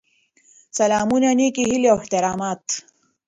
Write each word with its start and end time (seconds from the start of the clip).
سلامونه 0.77 1.29
نیکې 1.39 1.63
هیلې 1.69 1.87
او 1.91 1.97
احترامات. 2.01 2.63